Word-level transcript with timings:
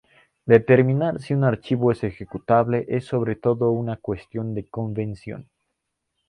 Determinar 0.47 1.19
si 1.21 1.35
un 1.35 1.43
archivo 1.43 1.91
es 1.91 2.03
ejecutable 2.03 2.87
es 2.87 3.05
sobre 3.05 3.35
todo 3.35 3.69
una 3.69 3.97
cuestión 3.97 4.55
de 4.55 4.65
convención. 4.67 5.47